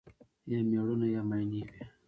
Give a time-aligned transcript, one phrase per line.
[0.51, 1.71] یا مېړونه یا ماينې وي